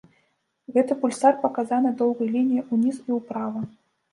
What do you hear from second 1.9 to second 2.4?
доўгай